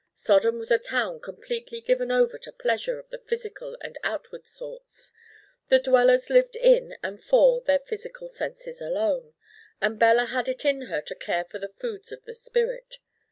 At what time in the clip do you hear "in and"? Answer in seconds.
6.55-7.23